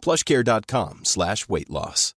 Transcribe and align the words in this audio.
plushcare.com 0.00 1.00
slash 1.04 1.44
weight 1.48 1.68
loss. 1.68 2.14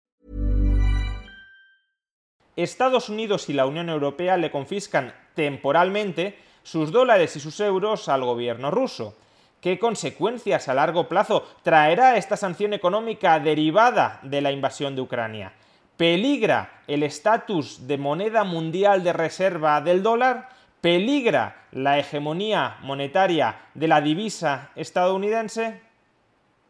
Estados 2.56 3.08
Unidos 3.08 3.48
y 3.48 3.54
la 3.54 3.66
Unión 3.66 3.88
Europea 3.88 4.36
le 4.36 4.50
confiscan 4.50 5.14
temporalmente 5.34 6.38
sus 6.62 6.92
dólares 6.92 7.34
y 7.36 7.40
sus 7.40 7.58
euros 7.60 8.08
al 8.08 8.24
gobierno 8.24 8.70
ruso. 8.70 9.14
¿Qué 9.60 9.78
consecuencias 9.78 10.68
a 10.68 10.74
largo 10.74 11.08
plazo 11.08 11.46
traerá 11.62 12.16
esta 12.16 12.36
sanción 12.36 12.72
económica 12.72 13.38
derivada 13.38 14.18
de 14.22 14.40
la 14.40 14.52
invasión 14.52 14.94
de 14.96 15.02
Ucrania? 15.02 15.52
¿Peligra 15.96 16.82
el 16.88 17.04
estatus 17.04 17.86
de 17.86 17.96
moneda 17.96 18.44
mundial 18.44 19.04
de 19.04 19.12
reserva 19.12 19.80
del 19.80 20.02
dólar? 20.02 20.48
¿Peligra 20.80 21.66
la 21.70 21.98
hegemonía 21.98 22.78
monetaria 22.82 23.60
de 23.72 23.88
la 23.88 24.00
divisa 24.00 24.70
estadounidense? 24.74 25.80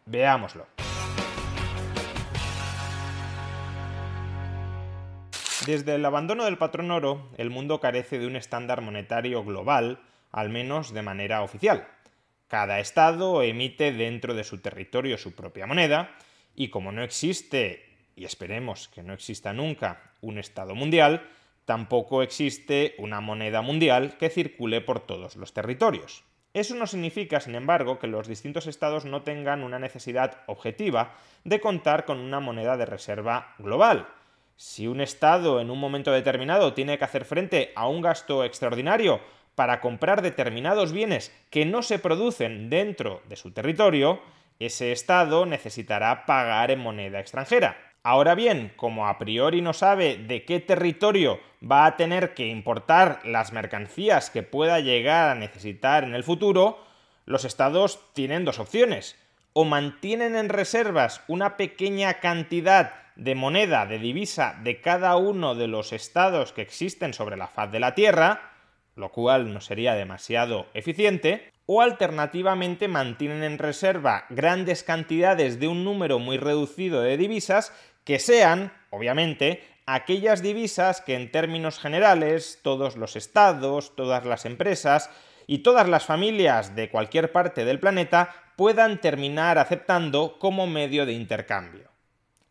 Veámoslo. 0.05 0.67
Desde 5.67 5.95
el 5.95 6.05
abandono 6.05 6.45
del 6.45 6.59
patrón 6.59 6.91
oro, 6.91 7.29
el 7.37 7.49
mundo 7.49 7.79
carece 7.79 8.19
de 8.19 8.27
un 8.27 8.35
estándar 8.35 8.81
monetario 8.81 9.45
global, 9.45 10.01
al 10.33 10.49
menos 10.49 10.93
de 10.93 11.03
manera 11.03 11.43
oficial. 11.43 11.87
Cada 12.49 12.81
estado 12.81 13.43
emite 13.45 13.93
dentro 13.93 14.35
de 14.35 14.43
su 14.43 14.59
territorio 14.59 15.19
su 15.19 15.37
propia 15.37 15.69
moneda, 15.69 16.17
y 16.57 16.69
como 16.69 16.91
no 16.91 17.05
existe, 17.05 17.97
y 18.17 18.25
esperemos 18.25 18.89
que 18.89 19.05
no 19.05 19.15
exista 19.15 19.53
nunca, 19.53 20.01
un 20.21 20.39
estado 20.39 20.75
mundial, 20.75 21.29
tampoco 21.65 22.25
existe 22.25 22.97
una 22.99 23.21
moneda 23.21 23.63
mundial 23.63 24.19
que 24.19 24.31
circule 24.31 24.81
por 24.81 24.99
todos 24.99 25.37
los 25.37 25.55
territorios. 25.55 26.25
Eso 26.55 26.75
no 26.75 26.89
significa, 26.89 27.39
sin 27.39 27.55
embargo, 27.55 28.01
que 28.01 28.09
los 28.09 28.27
distintos 28.27 28.67
estados 28.67 29.05
no 29.05 29.23
tengan 29.23 29.63
una 29.63 29.79
necesidad 29.79 30.43
objetiva 30.49 31.15
de 31.45 31.61
contar 31.61 32.05
con 32.05 32.19
una 32.19 32.41
moneda 32.41 32.77
de 32.77 32.85
reserva 32.85 33.55
global, 33.59 34.09
si 34.63 34.87
un 34.87 35.01
Estado 35.01 35.61
en 35.61 35.73
un 35.73 35.81
momento 35.81 36.13
determinado 36.13 36.73
tiene 36.73 36.97
que 36.97 37.05
hacer 37.05 37.25
frente 37.25 37.73
a 37.75 37.89
un 37.89 38.01
gasto 38.01 38.45
extraordinario 38.45 39.21
para 39.57 39.81
comprar 39.81 40.23
determinados 40.23 40.93
bienes 40.93 41.35
que 41.51 41.67
no 41.67 41.83
se 41.83 41.99
producen 41.99 42.71
dentro 42.71 43.23
de 43.29 43.35
su 43.35 43.51
territorio, 43.51 44.23
ese 44.61 44.93
Estado 44.93 45.47
necesitará 45.47 46.27
pagar 46.27 46.71
en 46.71 46.79
moneda 46.79 47.19
extranjera. 47.19 47.77
Ahora 48.05 48.37
bien, 48.37 48.73
como 48.77 49.09
a 49.09 49.19
priori 49.19 49.61
no 49.63 49.73
sabe 49.73 50.17
de 50.17 50.45
qué 50.45 50.61
territorio 50.61 51.41
va 51.61 51.85
a 51.85 51.97
tener 51.97 52.33
que 52.33 52.47
importar 52.47 53.19
las 53.25 53.53
mercancías 53.53 54.31
que 54.31 54.45
pueda 54.45 54.79
llegar 54.79 55.31
a 55.31 55.35
necesitar 55.35 56.05
en 56.05 56.15
el 56.15 56.23
futuro, 56.23 56.79
los 57.27 57.45
estados 57.45 58.01
tienen 58.13 58.45
dos 58.45 58.61
opciones. 58.61 59.19
O 59.55 59.65
mantienen 59.65 60.37
en 60.37 60.49
reservas 60.49 61.21
una 61.27 61.57
pequeña 61.57 62.15
cantidad 62.21 63.02
de 63.17 63.35
moneda, 63.35 63.87
de 63.87 63.99
divisa 63.99 64.59
de 64.63 64.81
cada 64.81 65.17
uno 65.17 65.55
de 65.55 65.69
los 65.69 65.93
estados 65.93 66.53
que 66.53 66.63
existen 66.63 67.15
sobre 67.15 67.37
la 67.37 67.49
faz 67.49 67.71
de 67.71 67.81
la 67.81 67.95
Tierra, 67.95 68.53
lo 68.97 69.11
cual 69.11 69.53
no 69.53 69.61
sería 69.61 69.95
demasiado 69.95 70.67
eficiente, 70.75 71.53
o 71.67 71.81
alternativamente 71.81 72.89
mantienen 72.89 73.43
en 73.43 73.59
reserva 73.59 74.27
grandes 74.31 74.83
cantidades 74.83 75.61
de 75.61 75.69
un 75.69 75.85
número 75.85 76.19
muy 76.19 76.37
reducido 76.37 77.01
de 77.01 77.17
divisas 77.17 77.73
que 78.05 78.19
sean, 78.19 78.73
obviamente, 78.91 79.63
aquellas 79.87 80.43
divisas 80.43 81.01
que 81.01 81.15
en 81.15 81.31
términos 81.31 81.79
generales 81.79 82.61
todos 82.63 82.97
los 82.97 83.17
estados, 83.17 83.95
todas 83.97 84.25
las 84.25 84.45
empresas 84.45 85.11
y 85.47 85.59
todas 85.59 85.89
las 85.89 86.05
familias 86.05 86.75
de 86.75 86.91
cualquier 86.91 87.33
parte 87.33 87.65
del 87.65 87.81
planeta 87.81 88.35
puedan 88.57 89.01
terminar 89.01 89.59
aceptando 89.59 90.39
como 90.39 90.67
medio 90.67 91.07
de 91.07 91.13
intercambio. 91.13 91.92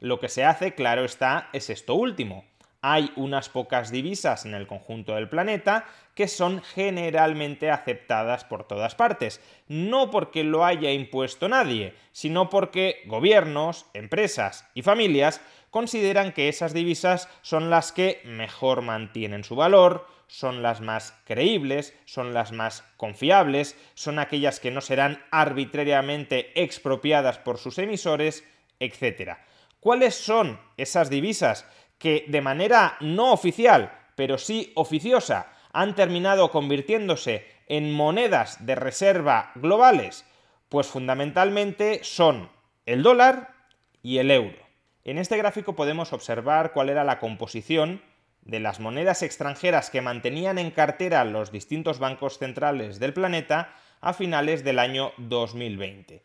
Lo 0.01 0.19
que 0.19 0.29
se 0.29 0.43
hace, 0.43 0.73
claro 0.73 1.05
está, 1.05 1.49
es 1.53 1.69
esto 1.69 1.93
último. 1.93 2.43
Hay 2.81 3.11
unas 3.15 3.49
pocas 3.49 3.91
divisas 3.91 4.47
en 4.47 4.55
el 4.55 4.65
conjunto 4.65 5.13
del 5.13 5.29
planeta 5.29 5.85
que 6.15 6.27
son 6.27 6.63
generalmente 6.63 7.69
aceptadas 7.69 8.43
por 8.43 8.63
todas 8.63 8.95
partes, 8.95 9.39
no 9.67 10.09
porque 10.09 10.43
lo 10.43 10.65
haya 10.65 10.91
impuesto 10.91 11.47
nadie, 11.47 11.93
sino 12.13 12.49
porque 12.49 13.03
gobiernos, 13.05 13.85
empresas 13.93 14.67
y 14.73 14.81
familias 14.81 15.39
consideran 15.69 16.31
que 16.31 16.49
esas 16.49 16.73
divisas 16.73 17.29
son 17.43 17.69
las 17.69 17.91
que 17.91 18.21
mejor 18.25 18.81
mantienen 18.81 19.43
su 19.43 19.55
valor, 19.55 20.07
son 20.25 20.63
las 20.63 20.81
más 20.81 21.13
creíbles, 21.25 21.95
son 22.05 22.33
las 22.33 22.51
más 22.51 22.83
confiables, 22.97 23.77
son 23.93 24.17
aquellas 24.17 24.59
que 24.59 24.71
no 24.71 24.81
serán 24.81 25.23
arbitrariamente 25.29 26.59
expropiadas 26.59 27.37
por 27.37 27.59
sus 27.59 27.77
emisores, 27.77 28.43
etc. 28.79 29.37
¿Cuáles 29.81 30.13
son 30.13 30.59
esas 30.77 31.09
divisas 31.09 31.65
que 31.97 32.25
de 32.27 32.39
manera 32.39 32.97
no 32.99 33.33
oficial, 33.33 33.91
pero 34.15 34.37
sí 34.37 34.71
oficiosa, 34.75 35.51
han 35.73 35.95
terminado 35.95 36.51
convirtiéndose 36.51 37.47
en 37.67 37.91
monedas 37.91 38.63
de 38.63 38.75
reserva 38.75 39.51
globales? 39.55 40.23
Pues 40.69 40.85
fundamentalmente 40.85 42.01
son 42.03 42.51
el 42.85 43.01
dólar 43.01 43.55
y 44.03 44.19
el 44.19 44.29
euro. 44.29 44.59
En 45.03 45.17
este 45.17 45.35
gráfico 45.35 45.75
podemos 45.75 46.13
observar 46.13 46.73
cuál 46.73 46.89
era 46.89 47.03
la 47.03 47.17
composición 47.17 48.03
de 48.43 48.59
las 48.59 48.79
monedas 48.79 49.23
extranjeras 49.23 49.89
que 49.89 50.01
mantenían 50.01 50.59
en 50.59 50.69
cartera 50.69 51.25
los 51.25 51.51
distintos 51.51 51.97
bancos 51.97 52.37
centrales 52.37 52.99
del 52.99 53.15
planeta 53.15 53.73
a 53.99 54.13
finales 54.13 54.63
del 54.63 54.77
año 54.77 55.11
2020. 55.17 56.21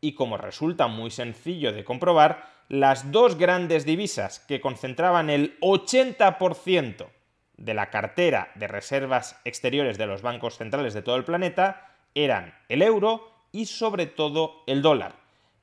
Y 0.00 0.14
como 0.14 0.36
resulta 0.36 0.86
muy 0.86 1.10
sencillo 1.10 1.72
de 1.72 1.84
comprobar, 1.84 2.59
las 2.70 3.10
dos 3.10 3.36
grandes 3.36 3.84
divisas 3.84 4.38
que 4.38 4.60
concentraban 4.60 5.28
el 5.28 5.58
80% 5.58 7.08
de 7.56 7.74
la 7.74 7.90
cartera 7.90 8.52
de 8.54 8.68
reservas 8.68 9.40
exteriores 9.44 9.98
de 9.98 10.06
los 10.06 10.22
bancos 10.22 10.56
centrales 10.56 10.94
de 10.94 11.02
todo 11.02 11.16
el 11.16 11.24
planeta 11.24 11.96
eran 12.14 12.54
el 12.68 12.82
euro 12.82 13.28
y 13.50 13.66
sobre 13.66 14.06
todo 14.06 14.62
el 14.68 14.82
dólar. 14.82 15.16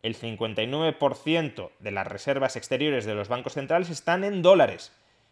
El 0.03 0.17
59% 0.17 1.69
de 1.79 1.91
las 1.91 2.05
reservas 2.05 2.57
exteriores 2.57 3.05
de 3.05 3.15
los 3.15 3.29
bancos 3.29 3.53
centrales 3.53 3.89
están 3.89 4.25
en 4.25 4.41
dólares 4.41 4.91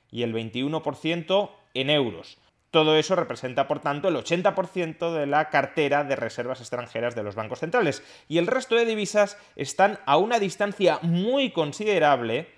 y 0.10 0.24
el 0.24 0.34
21% 0.34 1.50
en 1.74 1.90
euros. 1.90 2.38
Todo 2.76 2.98
eso 2.98 3.16
representa, 3.16 3.70
por 3.70 3.80
tanto, 3.80 4.10
el 4.10 4.18
80% 4.18 5.14
de 5.14 5.26
la 5.28 5.50
cartera 5.50 6.04
de 6.04 6.18
reservas 6.18 6.60
extranjeras 6.60 7.16
de 7.16 7.24
los 7.24 7.34
bancos 7.34 7.60
centrales. 7.60 8.04
Y 8.28 8.38
el 8.38 8.48
resto 8.48 8.76
de 8.76 8.84
divisas 8.84 9.38
están 9.56 10.00
a 10.06 10.18
una 10.18 10.40
distancia 10.40 11.00
muy 11.02 11.52
considerable, 11.52 12.50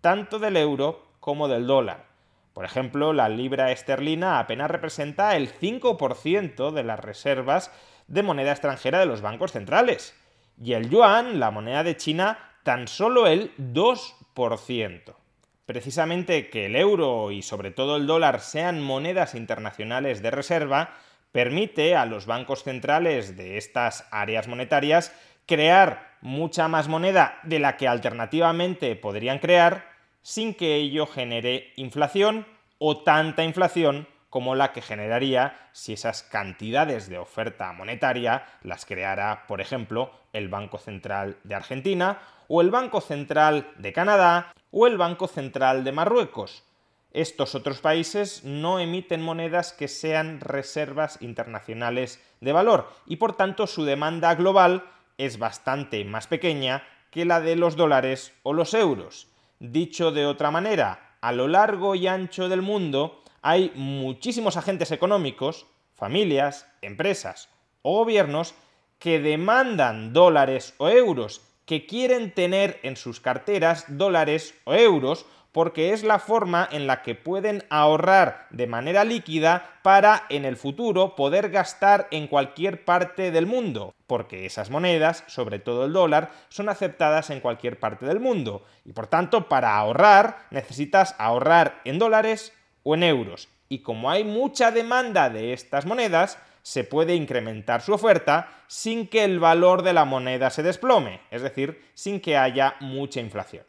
tanto 0.00 0.38
del 0.38 0.56
euro 0.56 1.06
como 1.20 1.46
del 1.46 1.66
dólar. 1.66 2.06
Por 2.54 2.64
ejemplo, 2.64 3.12
la 3.12 3.28
libra 3.28 3.70
esterlina 3.70 4.38
apenas 4.38 4.70
representa 4.70 5.36
el 5.36 5.52
5% 5.52 6.70
de 6.70 6.82
las 6.82 6.98
reservas 6.98 7.70
de 8.06 8.22
moneda 8.22 8.52
extranjera 8.52 8.98
de 8.98 9.04
los 9.04 9.20
bancos 9.20 9.52
centrales. 9.52 10.18
Y 10.58 10.72
el 10.72 10.88
yuan, 10.88 11.38
la 11.38 11.50
moneda 11.50 11.82
de 11.82 11.98
China, 11.98 12.38
tan 12.62 12.88
solo 12.88 13.26
el 13.26 13.54
2% 13.58 15.25
precisamente 15.66 16.48
que 16.48 16.66
el 16.66 16.76
euro 16.76 17.32
y 17.32 17.42
sobre 17.42 17.72
todo 17.72 17.96
el 17.96 18.06
dólar 18.06 18.40
sean 18.40 18.80
monedas 18.80 19.34
internacionales 19.34 20.22
de 20.22 20.30
reserva 20.30 20.94
permite 21.32 21.96
a 21.96 22.06
los 22.06 22.24
bancos 22.24 22.62
centrales 22.62 23.36
de 23.36 23.58
estas 23.58 24.06
áreas 24.10 24.48
monetarias 24.48 25.12
crear 25.44 26.16
mucha 26.22 26.68
más 26.68 26.88
moneda 26.88 27.38
de 27.42 27.58
la 27.58 27.76
que 27.76 27.88
alternativamente 27.88 28.96
podrían 28.96 29.38
crear 29.38 29.90
sin 30.22 30.54
que 30.54 30.76
ello 30.76 31.06
genere 31.06 31.72
inflación 31.76 32.46
o 32.78 33.02
tanta 33.02 33.44
inflación 33.44 34.08
como 34.30 34.54
la 34.54 34.72
que 34.72 34.82
generaría 34.82 35.56
si 35.72 35.92
esas 35.92 36.22
cantidades 36.22 37.08
de 37.08 37.18
oferta 37.18 37.72
monetaria 37.72 38.44
las 38.62 38.84
creara, 38.84 39.46
por 39.46 39.60
ejemplo, 39.60 40.10
el 40.32 40.48
Banco 40.48 40.78
Central 40.78 41.38
de 41.44 41.54
Argentina 41.54 42.18
o 42.48 42.60
el 42.60 42.70
Banco 42.70 43.00
Central 43.00 43.70
de 43.78 43.92
Canadá 43.92 44.52
o 44.70 44.86
el 44.86 44.98
Banco 44.98 45.28
Central 45.28 45.84
de 45.84 45.92
Marruecos. 45.92 46.64
Estos 47.12 47.54
otros 47.54 47.80
países 47.80 48.44
no 48.44 48.78
emiten 48.78 49.22
monedas 49.22 49.72
que 49.72 49.88
sean 49.88 50.40
reservas 50.40 51.18
internacionales 51.22 52.22
de 52.40 52.52
valor 52.52 52.90
y 53.06 53.16
por 53.16 53.36
tanto 53.36 53.66
su 53.66 53.84
demanda 53.84 54.34
global 54.34 54.84
es 55.16 55.38
bastante 55.38 56.04
más 56.04 56.26
pequeña 56.26 56.84
que 57.10 57.24
la 57.24 57.40
de 57.40 57.56
los 57.56 57.76
dólares 57.76 58.34
o 58.42 58.52
los 58.52 58.74
euros. 58.74 59.28
Dicho 59.58 60.12
de 60.12 60.26
otra 60.26 60.50
manera, 60.50 61.16
a 61.22 61.32
lo 61.32 61.48
largo 61.48 61.94
y 61.94 62.06
ancho 62.06 62.48
del 62.48 62.60
mundo 62.60 63.22
hay 63.40 63.72
muchísimos 63.74 64.56
agentes 64.56 64.90
económicos, 64.90 65.66
familias, 65.94 66.70
empresas 66.82 67.48
o 67.80 67.98
gobiernos 67.98 68.54
que 68.98 69.20
demandan 69.20 70.12
dólares 70.12 70.74
o 70.78 70.88
euros, 70.88 71.40
que 71.66 71.84
quieren 71.86 72.32
tener 72.32 72.80
en 72.82 72.96
sus 72.96 73.20
carteras 73.20 73.84
dólares 73.88 74.54
o 74.64 74.74
euros 74.74 75.26
porque 75.56 75.94
es 75.94 76.04
la 76.04 76.18
forma 76.18 76.68
en 76.70 76.86
la 76.86 77.00
que 77.00 77.14
pueden 77.14 77.64
ahorrar 77.70 78.46
de 78.50 78.66
manera 78.66 79.04
líquida 79.04 79.78
para 79.82 80.24
en 80.28 80.44
el 80.44 80.58
futuro 80.58 81.16
poder 81.16 81.48
gastar 81.48 82.08
en 82.10 82.26
cualquier 82.26 82.84
parte 82.84 83.30
del 83.30 83.46
mundo, 83.46 83.94
porque 84.06 84.44
esas 84.44 84.68
monedas, 84.68 85.24
sobre 85.28 85.58
todo 85.58 85.86
el 85.86 85.94
dólar, 85.94 86.30
son 86.50 86.68
aceptadas 86.68 87.30
en 87.30 87.40
cualquier 87.40 87.80
parte 87.80 88.04
del 88.04 88.20
mundo, 88.20 88.64
y 88.84 88.92
por 88.92 89.06
tanto 89.06 89.48
para 89.48 89.78
ahorrar 89.78 90.46
necesitas 90.50 91.14
ahorrar 91.18 91.80
en 91.86 91.98
dólares 91.98 92.52
o 92.82 92.94
en 92.94 93.02
euros, 93.02 93.48
y 93.70 93.78
como 93.78 94.10
hay 94.10 94.24
mucha 94.24 94.70
demanda 94.72 95.30
de 95.30 95.54
estas 95.54 95.86
monedas, 95.86 96.38
se 96.66 96.82
puede 96.82 97.14
incrementar 97.14 97.80
su 97.80 97.92
oferta 97.92 98.50
sin 98.66 99.06
que 99.06 99.22
el 99.22 99.38
valor 99.38 99.82
de 99.82 99.92
la 99.92 100.04
moneda 100.04 100.50
se 100.50 100.64
desplome, 100.64 101.20
es 101.30 101.42
decir, 101.42 101.80
sin 101.94 102.18
que 102.18 102.36
haya 102.36 102.74
mucha 102.80 103.20
inflación. 103.20 103.64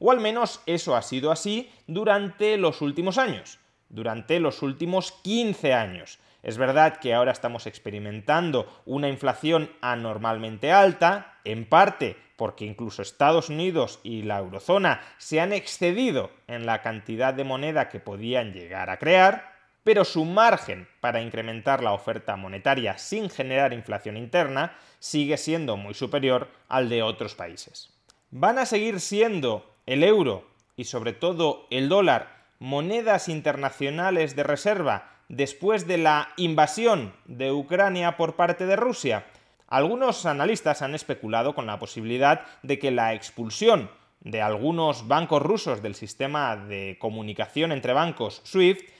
O 0.00 0.10
al 0.10 0.18
menos 0.18 0.60
eso 0.66 0.96
ha 0.96 1.02
sido 1.02 1.30
así 1.30 1.70
durante 1.86 2.56
los 2.56 2.82
últimos 2.82 3.18
años, 3.18 3.60
durante 3.88 4.40
los 4.40 4.62
últimos 4.62 5.12
15 5.22 5.74
años. 5.74 6.18
Es 6.42 6.58
verdad 6.58 6.96
que 6.96 7.14
ahora 7.14 7.30
estamos 7.30 7.68
experimentando 7.68 8.66
una 8.84 9.08
inflación 9.08 9.70
anormalmente 9.80 10.72
alta, 10.72 11.38
en 11.44 11.68
parte 11.68 12.16
porque 12.34 12.64
incluso 12.64 13.02
Estados 13.02 13.48
Unidos 13.48 14.00
y 14.02 14.22
la 14.22 14.38
eurozona 14.38 15.02
se 15.18 15.40
han 15.40 15.52
excedido 15.52 16.30
en 16.48 16.66
la 16.66 16.82
cantidad 16.82 17.32
de 17.32 17.44
moneda 17.44 17.88
que 17.88 18.00
podían 18.00 18.52
llegar 18.54 18.90
a 18.90 18.98
crear, 18.98 19.49
pero 19.84 20.04
su 20.04 20.24
margen 20.24 20.88
para 21.00 21.22
incrementar 21.22 21.82
la 21.82 21.92
oferta 21.92 22.36
monetaria 22.36 22.98
sin 22.98 23.30
generar 23.30 23.72
inflación 23.72 24.16
interna 24.16 24.76
sigue 24.98 25.36
siendo 25.36 25.76
muy 25.76 25.94
superior 25.94 26.48
al 26.68 26.88
de 26.88 27.02
otros 27.02 27.34
países. 27.34 27.90
¿Van 28.30 28.58
a 28.58 28.66
seguir 28.66 29.00
siendo 29.00 29.74
el 29.86 30.04
euro 30.04 30.48
y 30.76 30.84
sobre 30.84 31.12
todo 31.12 31.66
el 31.70 31.88
dólar 31.88 32.44
monedas 32.58 33.28
internacionales 33.28 34.36
de 34.36 34.42
reserva 34.42 35.10
después 35.28 35.86
de 35.86 35.98
la 35.98 36.28
invasión 36.36 37.12
de 37.24 37.52
Ucrania 37.52 38.16
por 38.16 38.36
parte 38.36 38.66
de 38.66 38.76
Rusia? 38.76 39.26
Algunos 39.66 40.26
analistas 40.26 40.82
han 40.82 40.94
especulado 40.94 41.54
con 41.54 41.66
la 41.66 41.78
posibilidad 41.78 42.42
de 42.62 42.78
que 42.78 42.90
la 42.90 43.14
expulsión 43.14 43.90
de 44.20 44.42
algunos 44.42 45.08
bancos 45.08 45.40
rusos 45.40 45.80
del 45.80 45.94
sistema 45.94 46.56
de 46.56 46.98
comunicación 47.00 47.72
entre 47.72 47.94
bancos 47.94 48.42
SWIFT 48.44 48.90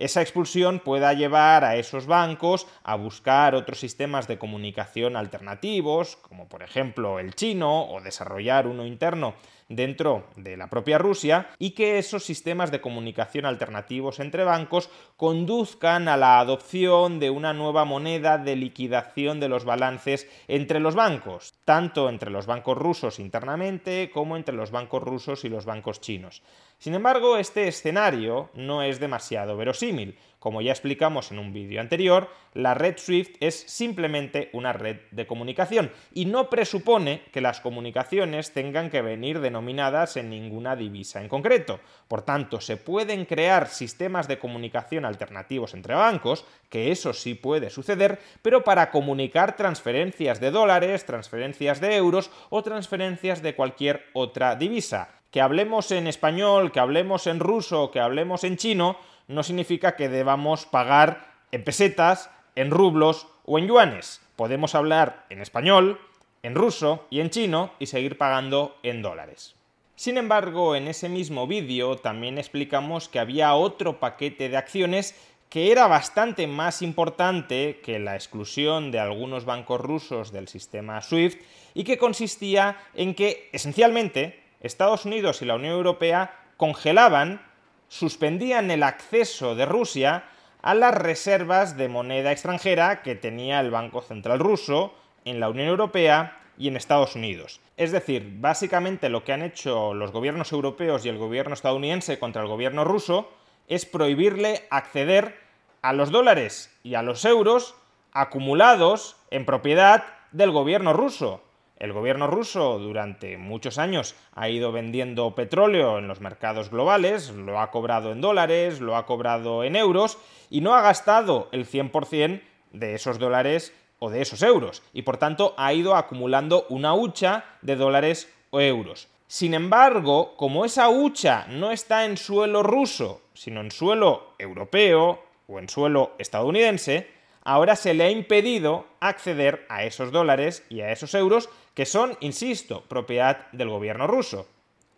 esa 0.00 0.22
expulsión 0.22 0.80
pueda 0.80 1.12
llevar 1.12 1.62
a 1.62 1.76
esos 1.76 2.06
bancos 2.06 2.66
a 2.82 2.96
buscar 2.96 3.54
otros 3.54 3.78
sistemas 3.78 4.26
de 4.26 4.38
comunicación 4.38 5.14
alternativos, 5.14 6.16
como 6.16 6.48
por 6.48 6.62
ejemplo 6.62 7.18
el 7.18 7.34
chino, 7.34 7.84
o 7.84 8.00
desarrollar 8.00 8.66
uno 8.66 8.86
interno 8.86 9.34
dentro 9.70 10.26
de 10.36 10.58
la 10.58 10.68
propia 10.68 10.98
Rusia 10.98 11.48
y 11.58 11.70
que 11.70 11.98
esos 11.98 12.24
sistemas 12.24 12.70
de 12.70 12.82
comunicación 12.82 13.46
alternativos 13.46 14.20
entre 14.20 14.44
bancos 14.44 14.90
conduzcan 15.16 16.08
a 16.08 16.18
la 16.18 16.40
adopción 16.40 17.20
de 17.20 17.30
una 17.30 17.54
nueva 17.54 17.86
moneda 17.86 18.36
de 18.36 18.56
liquidación 18.56 19.40
de 19.40 19.48
los 19.48 19.64
balances 19.64 20.28
entre 20.48 20.80
los 20.80 20.94
bancos, 20.94 21.54
tanto 21.64 22.10
entre 22.10 22.30
los 22.30 22.46
bancos 22.46 22.76
rusos 22.76 23.18
internamente 23.18 24.10
como 24.12 24.36
entre 24.36 24.56
los 24.56 24.72
bancos 24.72 25.02
rusos 25.02 25.44
y 25.44 25.48
los 25.48 25.64
bancos 25.64 26.00
chinos. 26.00 26.42
Sin 26.78 26.94
embargo, 26.94 27.36
este 27.36 27.68
escenario 27.68 28.50
no 28.54 28.82
es 28.82 28.98
demasiado 29.00 29.56
verosímil. 29.56 30.18
Como 30.40 30.62
ya 30.62 30.72
explicamos 30.72 31.30
en 31.30 31.38
un 31.38 31.52
vídeo 31.52 31.82
anterior, 31.82 32.30
la 32.54 32.72
red 32.72 32.96
SWIFT 32.96 33.36
es 33.40 33.60
simplemente 33.60 34.48
una 34.54 34.72
red 34.72 34.96
de 35.10 35.26
comunicación 35.26 35.92
y 36.14 36.24
no 36.24 36.48
presupone 36.48 37.24
que 37.30 37.42
las 37.42 37.60
comunicaciones 37.60 38.54
tengan 38.54 38.88
que 38.88 39.02
venir 39.02 39.40
denominadas 39.40 40.16
en 40.16 40.30
ninguna 40.30 40.76
divisa 40.76 41.20
en 41.20 41.28
concreto. 41.28 41.78
Por 42.08 42.22
tanto, 42.22 42.62
se 42.62 42.78
pueden 42.78 43.26
crear 43.26 43.68
sistemas 43.68 44.28
de 44.28 44.38
comunicación 44.38 45.04
alternativos 45.04 45.74
entre 45.74 45.94
bancos, 45.94 46.46
que 46.70 46.90
eso 46.90 47.12
sí 47.12 47.34
puede 47.34 47.68
suceder, 47.68 48.18
pero 48.40 48.64
para 48.64 48.90
comunicar 48.90 49.56
transferencias 49.56 50.40
de 50.40 50.50
dólares, 50.50 51.04
transferencias 51.04 51.82
de 51.82 51.96
euros 51.96 52.30
o 52.48 52.62
transferencias 52.62 53.42
de 53.42 53.54
cualquier 53.54 54.06
otra 54.14 54.56
divisa 54.56 55.20
que 55.30 55.40
hablemos 55.40 55.92
en 55.92 56.06
español, 56.06 56.72
que 56.72 56.80
hablemos 56.80 57.26
en 57.26 57.38
ruso, 57.38 57.90
que 57.90 58.00
hablemos 58.00 58.42
en 58.42 58.56
chino, 58.56 58.96
no 59.30 59.42
significa 59.42 59.96
que 59.96 60.08
debamos 60.08 60.66
pagar 60.66 61.30
en 61.52 61.64
pesetas, 61.64 62.30
en 62.56 62.70
rublos 62.70 63.28
o 63.44 63.58
en 63.58 63.66
yuanes. 63.66 64.20
Podemos 64.36 64.74
hablar 64.74 65.24
en 65.30 65.40
español, 65.40 66.00
en 66.42 66.54
ruso 66.54 67.06
y 67.10 67.20
en 67.20 67.30
chino 67.30 67.72
y 67.78 67.86
seguir 67.86 68.18
pagando 68.18 68.76
en 68.82 69.02
dólares. 69.02 69.54
Sin 69.94 70.16
embargo, 70.16 70.76
en 70.76 70.88
ese 70.88 71.08
mismo 71.08 71.46
vídeo 71.46 71.96
también 71.96 72.38
explicamos 72.38 73.08
que 73.08 73.18
había 73.18 73.54
otro 73.54 74.00
paquete 74.00 74.48
de 74.48 74.56
acciones 74.56 75.14
que 75.50 75.72
era 75.72 75.88
bastante 75.88 76.46
más 76.46 76.80
importante 76.80 77.80
que 77.84 77.98
la 77.98 78.14
exclusión 78.14 78.92
de 78.92 79.00
algunos 79.00 79.44
bancos 79.44 79.80
rusos 79.80 80.32
del 80.32 80.48
sistema 80.48 81.02
SWIFT 81.02 81.42
y 81.74 81.84
que 81.84 81.98
consistía 81.98 82.78
en 82.94 83.14
que, 83.14 83.50
esencialmente, 83.52 84.40
Estados 84.60 85.04
Unidos 85.04 85.42
y 85.42 85.44
la 85.44 85.56
Unión 85.56 85.74
Europea 85.74 86.34
congelaban, 86.56 87.42
suspendían 87.90 88.70
el 88.70 88.84
acceso 88.84 89.56
de 89.56 89.66
Rusia 89.66 90.24
a 90.62 90.74
las 90.74 90.94
reservas 90.94 91.76
de 91.76 91.88
moneda 91.88 92.30
extranjera 92.30 93.02
que 93.02 93.16
tenía 93.16 93.60
el 93.60 93.72
Banco 93.72 94.00
Central 94.00 94.38
ruso 94.38 94.94
en 95.24 95.40
la 95.40 95.50
Unión 95.50 95.66
Europea 95.66 96.38
y 96.56 96.68
en 96.68 96.76
Estados 96.76 97.16
Unidos. 97.16 97.60
Es 97.76 97.90
decir, 97.90 98.36
básicamente 98.38 99.08
lo 99.08 99.24
que 99.24 99.32
han 99.32 99.42
hecho 99.42 99.92
los 99.92 100.12
gobiernos 100.12 100.52
europeos 100.52 101.04
y 101.04 101.08
el 101.08 101.18
gobierno 101.18 101.52
estadounidense 101.52 102.18
contra 102.18 102.42
el 102.42 102.48
gobierno 102.48 102.84
ruso 102.84 103.28
es 103.66 103.86
prohibirle 103.86 104.66
acceder 104.70 105.36
a 105.82 105.92
los 105.92 106.10
dólares 106.10 106.72
y 106.84 106.94
a 106.94 107.02
los 107.02 107.24
euros 107.24 107.74
acumulados 108.12 109.16
en 109.30 109.44
propiedad 109.44 110.04
del 110.30 110.52
gobierno 110.52 110.92
ruso. 110.92 111.42
El 111.80 111.94
gobierno 111.94 112.26
ruso 112.26 112.78
durante 112.78 113.38
muchos 113.38 113.78
años 113.78 114.14
ha 114.34 114.50
ido 114.50 114.70
vendiendo 114.70 115.34
petróleo 115.34 115.96
en 115.96 116.08
los 116.08 116.20
mercados 116.20 116.68
globales, 116.68 117.30
lo 117.30 117.58
ha 117.58 117.70
cobrado 117.70 118.12
en 118.12 118.20
dólares, 118.20 118.82
lo 118.82 118.96
ha 118.96 119.06
cobrado 119.06 119.64
en 119.64 119.76
euros 119.76 120.18
y 120.50 120.60
no 120.60 120.74
ha 120.74 120.82
gastado 120.82 121.48
el 121.52 121.66
100% 121.66 122.42
de 122.72 122.94
esos 122.94 123.18
dólares 123.18 123.74
o 123.98 124.10
de 124.10 124.20
esos 124.20 124.42
euros 124.42 124.82
y 124.92 125.02
por 125.02 125.16
tanto 125.16 125.54
ha 125.56 125.72
ido 125.72 125.96
acumulando 125.96 126.66
una 126.68 126.92
hucha 126.92 127.46
de 127.62 127.76
dólares 127.76 128.30
o 128.50 128.60
euros. 128.60 129.08
Sin 129.26 129.54
embargo, 129.54 130.36
como 130.36 130.66
esa 130.66 130.90
hucha 130.90 131.46
no 131.48 131.70
está 131.70 132.04
en 132.04 132.18
suelo 132.18 132.62
ruso, 132.62 133.22
sino 133.32 133.62
en 133.62 133.70
suelo 133.70 134.34
europeo 134.38 135.24
o 135.46 135.58
en 135.58 135.70
suelo 135.70 136.12
estadounidense, 136.18 137.08
ahora 137.42 137.74
se 137.74 137.94
le 137.94 138.04
ha 138.04 138.10
impedido 138.10 138.86
acceder 139.00 139.64
a 139.70 139.84
esos 139.84 140.12
dólares 140.12 140.64
y 140.68 140.82
a 140.82 140.92
esos 140.92 141.14
euros 141.14 141.48
que 141.74 141.86
son, 141.86 142.16
insisto, 142.20 142.82
propiedad 142.88 143.50
del 143.52 143.68
gobierno 143.68 144.06
ruso. 144.06 144.46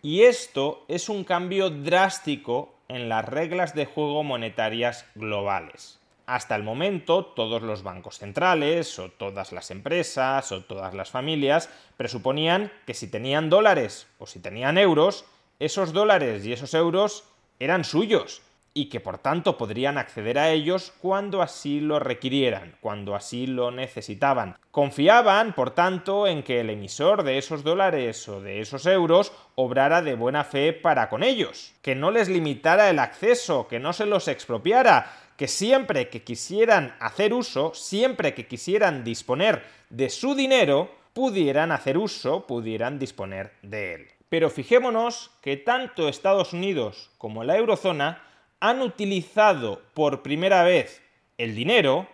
Y 0.03 0.23
esto 0.23 0.85
es 0.89 1.09
un 1.09 1.25
cambio 1.25 1.71
drástico 1.71 2.75
en 2.89 3.09
las 3.09 3.25
reglas 3.25 3.75
de 3.75 3.87
juego 3.87 4.23
monetarias 4.23 5.07
globales. 5.15 6.01
Hasta 6.27 6.57
el 6.57 6.63
momento, 6.63 7.25
todos 7.25 7.63
los 7.63 7.83
bancos 7.83 8.19
centrales, 8.19 8.99
o 8.99 9.11
todas 9.11 9.53
las 9.53 9.71
empresas, 9.71 10.51
o 10.53 10.63
todas 10.65 10.95
las 10.95 11.11
familias, 11.11 11.69
presuponían 11.97 12.73
que 12.87 12.95
si 12.95 13.09
tenían 13.09 13.51
dólares 13.51 14.07
o 14.19 14.27
si 14.27 14.41
tenían 14.41 14.79
euros, 14.79 15.25
esos 15.59 15.93
dólares 15.93 16.45
y 16.45 16.53
esos 16.53 16.75
euros 16.75 17.25
eran 17.59 17.85
suyos 17.85 18.43
y 18.75 18.87
que 18.87 19.01
por 19.01 19.19
tanto 19.19 19.59
podrían 19.59 19.99
acceder 19.99 20.39
a 20.39 20.51
ellos 20.51 20.93
cuando 21.01 21.43
así 21.43 21.81
lo 21.81 21.99
requirieran, 21.99 22.77
cuando 22.81 23.15
así 23.15 23.47
lo 23.47 23.71
necesitaban. 23.71 24.57
Confiaban, 24.71 25.53
por 25.55 25.71
tanto, 25.71 26.27
en 26.27 26.43
que 26.43 26.61
el 26.61 26.71
emisor 26.71 27.23
de 27.23 27.39
esos 27.39 27.65
dólares 27.65 28.27
o 28.29 28.41
de 28.41 28.61
esos 28.61 28.87
euros 28.87 29.33
obrara 29.55 30.01
de 30.01 30.15
buena 30.15 30.45
fe 30.45 30.73
para 30.73 31.09
con 31.09 31.23
ellos, 31.23 31.75
que 31.83 31.95
no 31.95 32.11
les 32.11 32.29
limitara 32.29 32.89
el 32.89 32.99
acceso, 32.99 33.69
que 33.69 33.79
no 33.79 33.93
se 33.93 34.07
los 34.07 34.29
expropiara, 34.29 35.13
que 35.37 35.49
siempre 35.49 36.09
que 36.09 36.23
quisieran 36.23 36.95
hacer 37.01 37.35
uso, 37.35 37.75
siempre 37.75 38.33
que 38.33 38.47
quisieran 38.47 39.05
disponer 39.05 39.63
de 39.91 40.09
su 40.09 40.35
dinero, 40.35 40.91
pudieran 41.13 41.73
hacer 41.73 41.99
uso, 41.99 42.47
pudieran 42.47 42.99
disponer 42.99 43.53
de 43.63 43.95
él. 43.95 44.09
Pero 44.29 44.49
fijémonos 44.49 45.31
que 45.43 45.59
tanto 45.59 46.09
Estados 46.09 46.55
Unidos 46.55 47.11
como 47.19 47.45
la 47.45 47.59
eurozona 47.59 48.23
han 48.63 48.81
utilizado 48.81 49.83
por 49.93 50.23
primera 50.23 50.63
vez 50.63 51.03
el 51.37 51.57
dinero, 51.57 52.07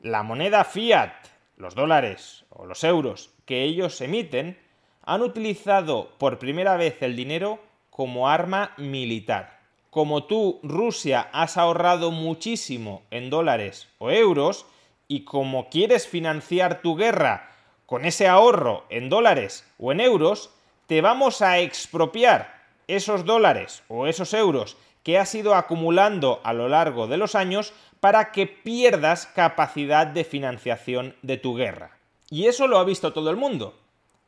la 0.00 0.22
moneda 0.22 0.64
fiat, 0.64 1.12
los 1.58 1.74
dólares 1.74 2.46
o 2.48 2.64
los 2.64 2.84
euros 2.84 3.34
que 3.44 3.64
ellos 3.64 4.00
emiten, 4.00 4.58
han 5.02 5.20
utilizado 5.20 6.12
por 6.16 6.38
primera 6.38 6.78
vez 6.78 7.02
el 7.02 7.16
dinero 7.16 7.58
como 7.90 8.30
arma 8.30 8.72
militar. 8.78 9.60
Como 9.90 10.24
tú, 10.24 10.58
Rusia, 10.62 11.28
has 11.34 11.58
ahorrado 11.58 12.10
muchísimo 12.10 13.02
en 13.10 13.28
dólares 13.28 13.86
o 13.98 14.10
euros, 14.10 14.64
y 15.06 15.24
como 15.24 15.68
quieres 15.68 16.08
financiar 16.08 16.80
tu 16.80 16.96
guerra 16.96 17.50
con 17.84 18.06
ese 18.06 18.26
ahorro 18.26 18.86
en 18.88 19.10
dólares 19.10 19.70
o 19.78 19.92
en 19.92 20.00
euros, 20.00 20.48
te 20.86 21.02
vamos 21.02 21.42
a 21.42 21.58
expropiar 21.58 22.58
esos 22.88 23.26
dólares 23.26 23.82
o 23.88 24.06
esos 24.06 24.32
euros 24.32 24.78
que 25.02 25.18
has 25.18 25.34
ido 25.34 25.54
acumulando 25.54 26.40
a 26.44 26.52
lo 26.52 26.68
largo 26.68 27.06
de 27.06 27.16
los 27.16 27.34
años 27.34 27.72
para 28.00 28.32
que 28.32 28.46
pierdas 28.46 29.26
capacidad 29.26 30.06
de 30.06 30.24
financiación 30.24 31.14
de 31.22 31.36
tu 31.36 31.54
guerra. 31.54 31.98
Y 32.30 32.46
eso 32.46 32.66
lo 32.66 32.78
ha 32.78 32.84
visto 32.84 33.12
todo 33.12 33.30
el 33.30 33.36
mundo. 33.36 33.78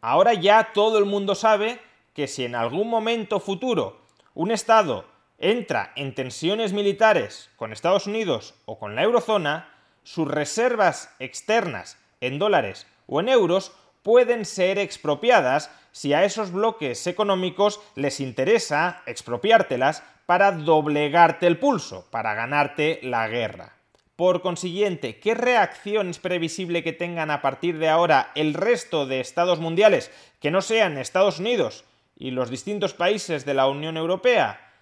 Ahora 0.01 0.35
ya 0.35 0.73
todo 0.75 0.99
el 0.99 1.05
mundo 1.05 1.35
sabe 1.35 1.81
que 2.15 2.27
si 2.27 2.45
en 2.45 2.55
algún 2.55 2.89
momento 2.89 3.41
futuro 3.41 4.01
un 4.35 4.51
Estado 4.51 5.05
entra 5.39 5.93
en 5.97 6.15
tensiones 6.15 6.73
militares 6.73 7.51
con 7.57 7.73
Estados 7.73 8.07
Unidos 8.07 8.55
o 8.65 8.79
con 8.79 8.95
la 8.95 9.03
eurozona, 9.03 9.69
sus 10.05 10.29
reservas 10.29 11.15
externas 11.19 11.99
en 12.21 12.39
dólares 12.39 12.87
o 13.07 13.21
en 13.21 13.29
euros 13.29 13.73
pueden 14.03 14.45
ser 14.45 14.79
expropiadas 14.79 15.71
si 15.93 16.13
a 16.13 16.25
esos 16.25 16.51
bloques 16.51 17.07
económicos 17.07 17.81
les 17.95 18.21
interesa 18.21 19.03
expropiártelas 19.07 20.03
para 20.27 20.53
doblegarte 20.53 21.47
el 21.47 21.59
pulso, 21.59 22.07
para 22.11 22.35
ganarte 22.35 23.01
la 23.03 23.29
guerra. 23.29 23.77
Por 24.17 24.43
consiguiente, 24.43 25.19
¿qué 25.19 25.35
reacción 25.35 26.09
es 26.09 26.19
previsible 26.19 26.83
que 26.85 26.93
tengan 26.93 27.31
a 27.31 27.43
partir 27.43 27.79
de 27.79 27.89
ahora 27.89 28.31
el 28.35 28.55
resto 28.55 29.07
de 29.07 29.21
estados 29.21 29.59
mundiales 29.59 30.11
que 30.39 30.51
no 30.51 30.61
sean 30.61 30.99
Estados 30.99 31.39
Unidos 31.39 31.85
y 32.17 32.31
los 32.31 32.51
distintos 32.51 32.95
países 32.95 33.45
de 33.45 33.55
la 33.55 33.67
Unión 33.67 33.97
Europea? 33.97 34.73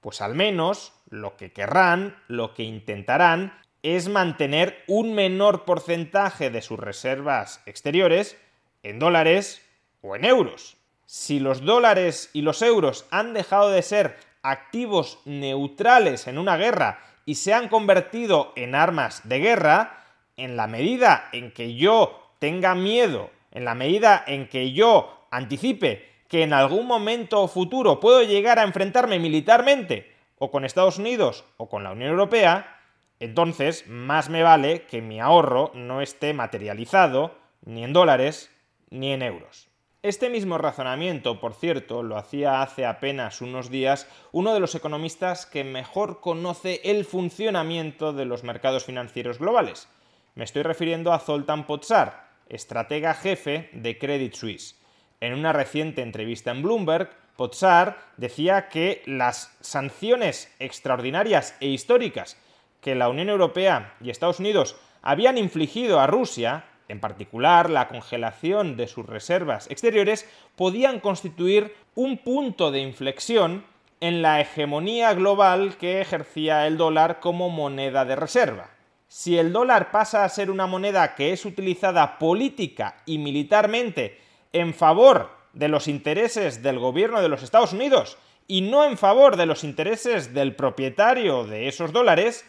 Pues 0.00 0.20
al 0.20 0.34
menos 0.34 0.92
lo 1.08 1.36
que 1.36 1.52
querrán, 1.52 2.16
lo 2.28 2.52
que 2.52 2.64
intentarán, 2.64 3.58
es 3.82 4.08
mantener 4.08 4.82
un 4.86 5.14
menor 5.14 5.64
porcentaje 5.64 6.50
de 6.50 6.60
sus 6.60 6.78
reservas 6.78 7.62
exteriores 7.66 8.36
en 8.82 8.98
dólares 8.98 9.62
o 10.02 10.16
en 10.16 10.24
euros. 10.24 10.76
Si 11.06 11.40
los 11.40 11.64
dólares 11.64 12.30
y 12.32 12.42
los 12.42 12.62
euros 12.62 13.06
han 13.10 13.34
dejado 13.34 13.70
de 13.70 13.82
ser 13.82 14.16
activos 14.42 15.20
neutrales 15.24 16.26
en 16.26 16.38
una 16.38 16.56
guerra 16.56 17.00
y 17.24 17.36
se 17.36 17.54
han 17.54 17.68
convertido 17.68 18.52
en 18.56 18.74
armas 18.74 19.28
de 19.28 19.38
guerra, 19.38 20.04
en 20.36 20.56
la 20.56 20.66
medida 20.66 21.28
en 21.32 21.52
que 21.52 21.74
yo 21.74 22.34
tenga 22.38 22.74
miedo, 22.74 23.30
en 23.50 23.64
la 23.64 23.74
medida 23.74 24.24
en 24.26 24.48
que 24.48 24.72
yo 24.72 25.26
anticipe 25.30 26.08
que 26.28 26.42
en 26.42 26.52
algún 26.52 26.86
momento 26.86 27.46
futuro 27.48 28.00
puedo 28.00 28.22
llegar 28.22 28.58
a 28.58 28.64
enfrentarme 28.64 29.18
militarmente 29.18 30.12
o 30.38 30.50
con 30.50 30.64
Estados 30.64 30.98
Unidos 30.98 31.44
o 31.56 31.68
con 31.68 31.84
la 31.84 31.92
Unión 31.92 32.10
Europea, 32.10 32.78
entonces 33.18 33.86
más 33.86 34.30
me 34.30 34.42
vale 34.42 34.86
que 34.86 35.02
mi 35.02 35.20
ahorro 35.20 35.70
no 35.74 36.00
esté 36.00 36.32
materializado 36.32 37.36
ni 37.64 37.84
en 37.84 37.92
dólares 37.92 38.50
ni 38.88 39.12
en 39.12 39.22
euros. 39.22 39.69
Este 40.02 40.30
mismo 40.30 40.56
razonamiento, 40.56 41.40
por 41.40 41.52
cierto, 41.52 42.02
lo 42.02 42.16
hacía 42.16 42.62
hace 42.62 42.86
apenas 42.86 43.42
unos 43.42 43.68
días 43.68 44.08
uno 44.32 44.54
de 44.54 44.60
los 44.60 44.74
economistas 44.74 45.44
que 45.44 45.62
mejor 45.62 46.20
conoce 46.20 46.80
el 46.84 47.04
funcionamiento 47.04 48.14
de 48.14 48.24
los 48.24 48.42
mercados 48.42 48.84
financieros 48.84 49.38
globales. 49.38 49.88
Me 50.34 50.44
estoy 50.44 50.62
refiriendo 50.62 51.12
a 51.12 51.18
Zoltan 51.18 51.66
Pozsar, 51.66 52.30
estratega 52.48 53.12
jefe 53.12 53.68
de 53.74 53.98
Credit 53.98 54.32
Suisse. 54.32 54.80
En 55.20 55.34
una 55.34 55.52
reciente 55.52 56.00
entrevista 56.00 56.50
en 56.50 56.62
Bloomberg, 56.62 57.10
Pozsar 57.36 57.98
decía 58.16 58.68
que 58.68 59.02
las 59.04 59.54
sanciones 59.60 60.50
extraordinarias 60.60 61.54
e 61.60 61.66
históricas 61.66 62.38
que 62.80 62.94
la 62.94 63.10
Unión 63.10 63.28
Europea 63.28 63.96
y 64.00 64.08
Estados 64.08 64.40
Unidos 64.40 64.76
habían 65.02 65.36
infligido 65.36 66.00
a 66.00 66.06
Rusia 66.06 66.64
en 66.90 67.00
particular 67.00 67.70
la 67.70 67.88
congelación 67.88 68.76
de 68.76 68.86
sus 68.86 69.06
reservas 69.06 69.70
exteriores, 69.70 70.28
podían 70.56 71.00
constituir 71.00 71.74
un 71.94 72.18
punto 72.18 72.70
de 72.70 72.80
inflexión 72.80 73.64
en 74.00 74.22
la 74.22 74.40
hegemonía 74.40 75.12
global 75.14 75.76
que 75.76 76.00
ejercía 76.00 76.66
el 76.66 76.76
dólar 76.76 77.20
como 77.20 77.50
moneda 77.50 78.04
de 78.04 78.16
reserva. 78.16 78.70
Si 79.08 79.38
el 79.38 79.52
dólar 79.52 79.90
pasa 79.90 80.24
a 80.24 80.28
ser 80.28 80.50
una 80.50 80.66
moneda 80.66 81.14
que 81.14 81.32
es 81.32 81.44
utilizada 81.44 82.18
política 82.18 83.02
y 83.06 83.18
militarmente 83.18 84.18
en 84.52 84.72
favor 84.72 85.30
de 85.52 85.68
los 85.68 85.88
intereses 85.88 86.62
del 86.62 86.78
gobierno 86.78 87.20
de 87.20 87.28
los 87.28 87.42
Estados 87.42 87.72
Unidos 87.72 88.18
y 88.46 88.62
no 88.62 88.84
en 88.84 88.96
favor 88.96 89.36
de 89.36 89.46
los 89.46 89.64
intereses 89.64 90.32
del 90.32 90.54
propietario 90.54 91.44
de 91.44 91.68
esos 91.68 91.92
dólares, 91.92 92.44